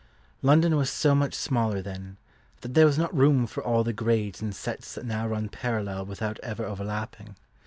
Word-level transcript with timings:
London 0.41 0.75
was 0.77 0.89
so 0.89 1.13
much 1.13 1.35
smaller 1.35 1.79
then, 1.79 2.17
that 2.61 2.73
there 2.73 2.87
was 2.87 2.97
not 2.97 3.15
room 3.15 3.45
for 3.45 3.63
all 3.63 3.83
the 3.83 3.93
grades 3.93 4.41
and 4.41 4.55
sets 4.55 4.95
that 4.95 5.05
now 5.05 5.27
run 5.27 5.47
parallel 5.47 6.07
without 6.07 6.39
ever 6.41 6.65
overlapping. 6.65 7.35